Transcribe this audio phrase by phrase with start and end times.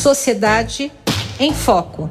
[0.00, 0.90] Sociedade
[1.38, 2.08] em Foco.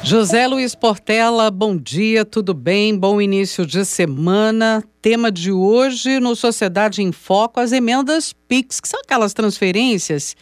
[0.00, 2.96] José Luiz Portela, bom dia, tudo bem?
[2.96, 4.80] Bom início de semana.
[5.02, 10.36] Tema de hoje no Sociedade em Foco, as emendas PIX, que são aquelas transferências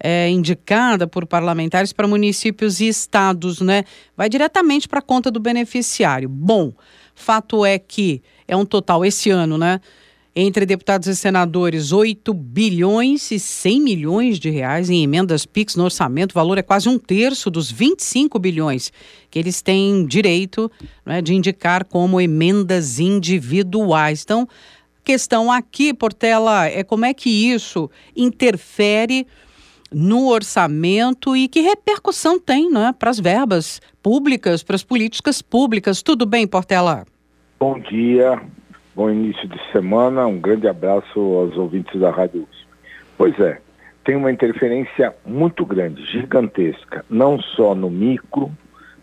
[0.00, 3.84] é, indicada por parlamentares para municípios e estados, né?
[4.16, 6.30] Vai diretamente para a conta do beneficiário.
[6.30, 6.72] Bom,
[7.14, 9.82] fato é que é um total esse ano, né?
[10.36, 15.84] Entre deputados e senadores, 8 bilhões e 100 milhões de reais em emendas PIX no
[15.84, 16.32] orçamento.
[16.32, 18.92] O valor é quase um terço dos 25 bilhões
[19.30, 20.68] que eles têm direito
[21.06, 24.22] né, de indicar como emendas individuais.
[24.24, 24.48] Então,
[25.04, 29.28] questão aqui, Portela, é como é que isso interfere
[29.92, 36.02] no orçamento e que repercussão tem né, para as verbas públicas, para as políticas públicas.
[36.02, 37.06] Tudo bem, Portela?
[37.60, 38.42] Bom dia,
[38.94, 42.66] bom início de semana, um grande abraço aos ouvintes da Rádio USP.
[43.18, 43.60] Pois é,
[44.04, 48.50] tem uma interferência muito grande, gigantesca, não só no micro,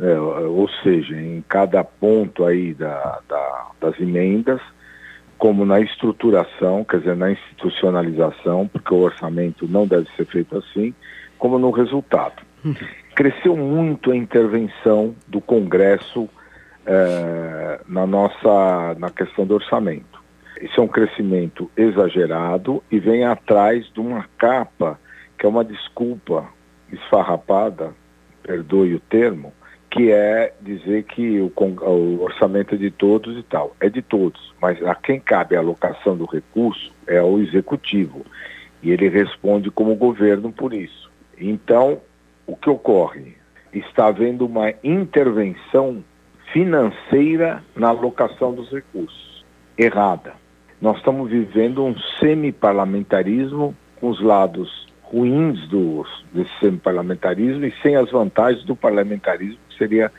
[0.00, 4.60] é, ou seja, em cada ponto aí da, da, das emendas,
[5.36, 10.94] como na estruturação, quer dizer, na institucionalização, porque o orçamento não deve ser feito assim,
[11.38, 12.42] como no resultado.
[13.14, 16.28] Cresceu muito a intervenção do Congresso
[16.86, 20.22] eh, na nossa na questão do orçamento.
[20.60, 24.98] Isso é um crescimento exagerado e vem atrás de uma capa
[25.38, 26.48] que é uma desculpa
[26.92, 27.92] esfarrapada,
[28.42, 29.52] perdoe o termo,
[29.90, 33.74] que é dizer que o, o, orçamento é de todos e tal.
[33.80, 38.24] É de todos, mas a quem cabe a alocação do recurso é o executivo.
[38.82, 41.10] E ele responde como governo por isso.
[41.38, 42.00] Então,
[42.46, 43.36] o que ocorre?
[43.72, 46.04] Está havendo uma intervenção
[46.52, 49.44] financeira na alocação dos recursos.
[49.76, 50.34] Errada.
[50.80, 58.10] Nós estamos vivendo um semi-parlamentarismo com os lados ruins do, desse semi-parlamentarismo e sem as
[58.10, 60.10] vantagens do parlamentarismo seria,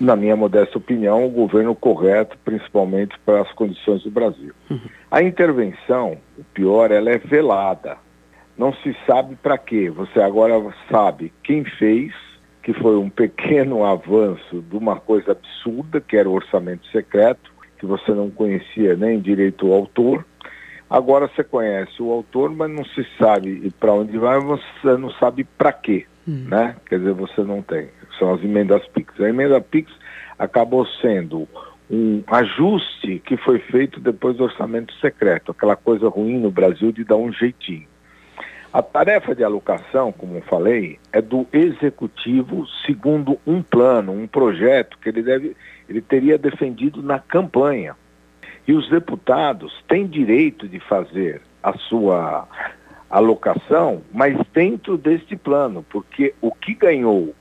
[0.00, 4.52] na minha modesta opinião, o governo correto, principalmente para as condições do Brasil.
[4.70, 4.80] Uhum.
[5.10, 7.96] A intervenção, o pior, ela é velada.
[8.56, 9.88] Não se sabe para quê.
[9.90, 10.54] Você agora
[10.90, 12.12] sabe quem fez,
[12.68, 17.86] que foi um pequeno avanço de uma coisa absurda, que era o orçamento secreto, que
[17.86, 20.22] você não conhecia nem direito ao autor.
[20.90, 25.44] Agora você conhece o autor, mas não se sabe para onde vai, você não sabe
[25.44, 26.44] para quê, hum.
[26.46, 26.76] né?
[26.86, 29.18] Quer dizer, você não tem são as emendas PIX.
[29.18, 29.90] A emenda PIX
[30.38, 31.48] acabou sendo
[31.90, 37.02] um ajuste que foi feito depois do orçamento secreto, aquela coisa ruim no Brasil de
[37.02, 37.86] dar um jeitinho.
[38.72, 45.08] A tarefa de alocação, como falei, é do executivo segundo um plano, um projeto que
[45.08, 45.56] ele deve,
[45.88, 47.96] ele teria defendido na campanha.
[48.66, 52.46] E os deputados têm direito de fazer a sua
[53.08, 57.34] alocação, mas dentro deste plano, porque o que ganhou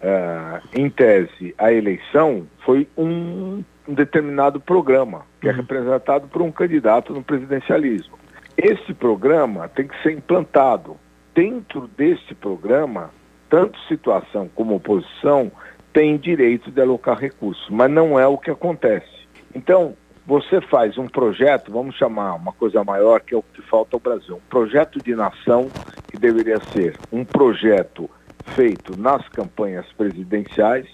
[0.00, 5.56] uh, em tese, a eleição foi um, um determinado programa, que é uhum.
[5.56, 8.18] representado por um candidato no presidencialismo.
[8.56, 10.96] Esse programa tem que ser implantado.
[11.34, 13.10] Dentro desse programa,
[13.48, 15.50] tanto situação como oposição
[15.92, 19.20] têm direito de alocar recursos, mas não é o que acontece.
[19.54, 19.94] Então,
[20.26, 24.00] você faz um projeto, vamos chamar uma coisa maior, que é o que falta ao
[24.00, 25.68] Brasil, um projeto de nação
[26.08, 28.08] que deveria ser um projeto
[28.54, 30.86] feito nas campanhas presidenciais,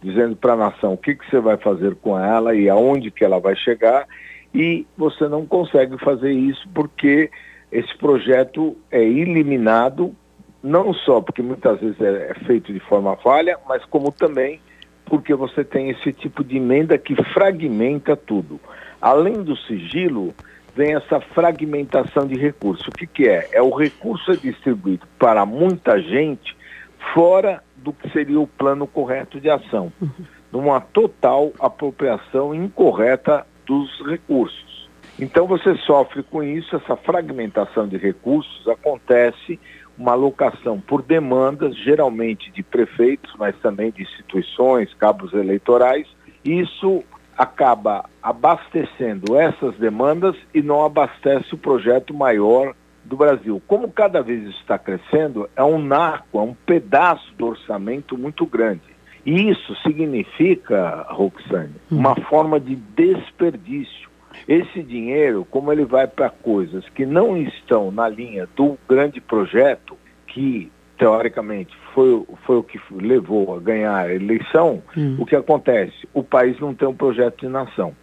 [0.00, 3.24] dizendo para a nação o que, que você vai fazer com ela e aonde que
[3.24, 4.06] ela vai chegar,
[4.54, 7.30] e você não consegue fazer isso porque
[7.70, 10.14] esse projeto é eliminado,
[10.62, 14.60] não só porque muitas vezes é, é feito de forma falha, mas como também
[15.04, 18.60] porque você tem esse tipo de emenda que fragmenta tudo.
[19.00, 20.34] Além do sigilo,
[20.76, 22.86] vem essa fragmentação de recursos.
[22.86, 23.48] O que, que é?
[23.52, 26.56] É o recurso distribuído para muita gente
[27.14, 30.10] fora do que seria o plano correto de ação, uhum.
[30.52, 34.88] numa total apropriação incorreta dos recursos.
[35.20, 39.60] Então você sofre com isso, essa fragmentação de recursos acontece
[39.98, 46.06] uma alocação por demandas, geralmente de prefeitos, mas também de instituições, cabos eleitorais.
[46.44, 47.02] Isso
[47.36, 52.74] acaba abastecendo essas demandas e não abastece o projeto maior
[53.04, 53.60] do Brasil.
[53.66, 58.97] Como cada vez está crescendo, é um narco, é um pedaço do orçamento muito grande.
[59.28, 61.98] E isso significa, Roxane, hum.
[61.98, 64.08] uma forma de desperdício.
[64.48, 69.98] Esse dinheiro, como ele vai para coisas que não estão na linha do grande projeto,
[70.28, 75.16] que teoricamente foi, foi o que levou a ganhar a eleição, hum.
[75.18, 76.08] o que acontece?
[76.14, 77.94] O país não tem um projeto de nação.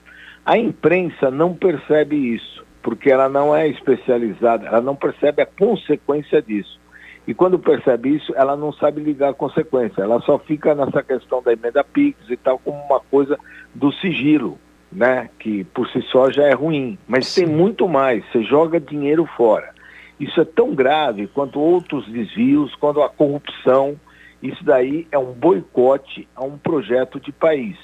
[0.46, 6.40] A imprensa não percebe isso porque ela não é especializada, ela não percebe a consequência
[6.40, 6.80] disso.
[7.28, 11.42] E quando percebe isso, ela não sabe ligar a consequência, ela só fica nessa questão
[11.42, 13.38] da emenda PIX e tal, como uma coisa
[13.74, 14.60] do sigilo,
[14.92, 15.30] né?
[15.40, 16.98] Que por si só já é ruim.
[17.08, 17.46] Mas Sim.
[17.46, 19.74] tem muito mais, você joga dinheiro fora.
[20.20, 24.00] Isso é tão grave quanto outros desvios, quanto a corrupção.
[24.42, 27.78] Isso daí é um boicote a um projeto de país.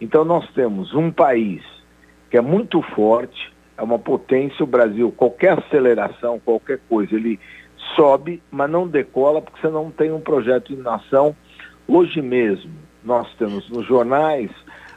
[0.00, 1.62] Então nós temos um país
[2.30, 7.38] que é muito forte, é uma potência, o Brasil, qualquer aceleração, qualquer coisa, ele
[7.94, 11.34] sobe, mas não decola porque você não tem um projeto de nação.
[11.86, 12.70] Hoje mesmo,
[13.04, 14.50] nós temos nos jornais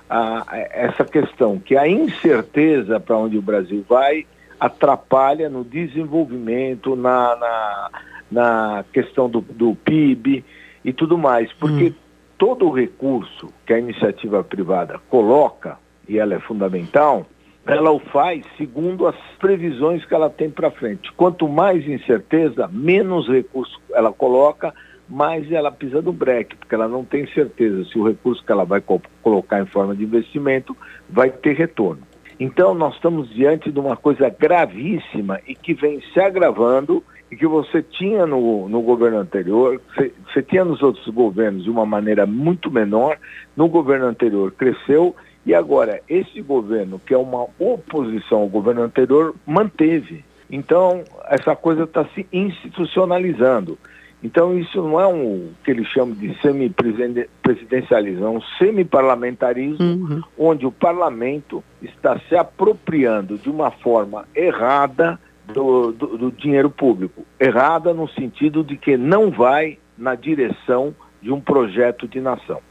[0.10, 4.26] a, essa questão que a incerteza para onde o Brasil vai
[4.60, 7.90] atrapalha no desenvolvimento, na, na,
[8.32, 10.46] na questão do, do, PIB
[10.86, 11.94] e tudo mais, porque hum.
[12.38, 17.26] todo o recurso que a iniciativa privada coloca, e ela é fundamental,
[17.66, 21.12] ela o faz segundo as previsões que ela tem para frente.
[21.14, 24.74] Quanto mais incerteza, menos recurso ela coloca,
[25.08, 28.64] mais ela pisa no breque, porque ela não tem certeza se o recurso que ela
[28.64, 30.76] vai co colocar em forma de investimento
[31.10, 32.02] vai ter retorno.
[32.40, 37.46] Então nós estamos diante de uma coisa gravíssima e que vem se agravando e que
[37.46, 42.26] você tinha no, no governo anterior, você, você tinha nos outros governos de uma maneira
[42.26, 43.18] muito menor,
[43.56, 45.16] no governo anterior cresceu
[45.46, 50.24] e agora, esse governo, que é uma oposição ao governo anterior, manteve.
[50.50, 53.78] Então, essa coisa está se institucionalizando.
[54.24, 60.22] Então, isso não é um que eles chamam de semi-presidencialismo, é um semi-parlamentarismo, uhum.
[60.38, 65.20] onde o parlamento está se apropriando de uma forma errada
[65.52, 67.26] do, do, do dinheiro público.
[67.40, 72.62] Errada no sentido de que não vai na direção de um projeto de nação.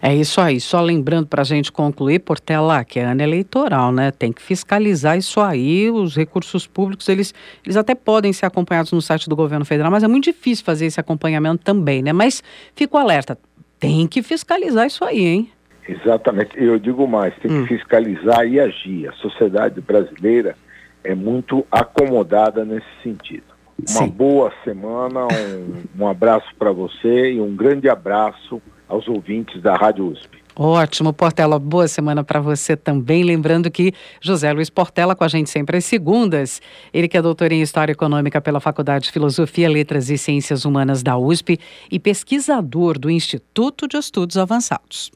[0.00, 0.60] É isso aí.
[0.60, 4.10] Só lembrando para a gente concluir, Portela, que é ano eleitoral, né?
[4.10, 5.90] Tem que fiscalizar isso aí.
[5.90, 7.34] Os recursos públicos, eles,
[7.64, 10.86] eles até podem ser acompanhados no site do governo federal, mas é muito difícil fazer
[10.86, 12.12] esse acompanhamento também, né?
[12.12, 12.42] Mas
[12.74, 13.38] fico alerta,
[13.78, 15.50] tem que fiscalizar isso aí, hein?
[15.88, 16.50] Exatamente.
[16.56, 17.62] Eu digo mais, tem hum.
[17.62, 19.08] que fiscalizar e agir.
[19.08, 20.56] A sociedade brasileira
[21.04, 23.44] é muito acomodada nesse sentido.
[23.78, 24.08] Uma Sim.
[24.08, 30.08] boa semana, um, um abraço para você e um grande abraço aos ouvintes da Rádio
[30.08, 30.46] USP.
[30.58, 31.58] Ótimo, Portela.
[31.58, 33.22] Boa semana para você também.
[33.22, 33.92] Lembrando que
[34.22, 36.62] José Luiz Portela com a gente sempre às segundas.
[36.94, 41.02] Ele que é doutor em História Econômica pela Faculdade de Filosofia, Letras e Ciências Humanas
[41.02, 41.58] da USP
[41.92, 45.10] e pesquisador do Instituto de Estudos Avançados.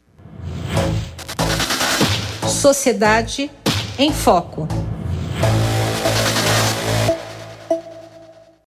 [2.47, 3.51] Sociedade
[3.99, 4.69] em Foco.